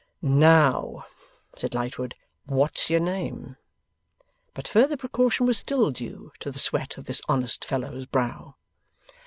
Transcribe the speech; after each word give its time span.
'Now,' 0.23 1.05
said 1.55 1.75
Lightwood, 1.75 2.15
'what's 2.45 2.89
your 2.89 2.99
name?' 2.99 3.57
But 4.55 4.67
further 4.67 4.97
precaution 4.97 5.45
was 5.45 5.59
still 5.59 5.91
due 5.91 6.31
to 6.39 6.49
the 6.49 6.57
sweat 6.57 6.97
of 6.97 7.05
this 7.05 7.21
honest 7.29 7.63
fellow's 7.63 8.07
brow. 8.07 8.55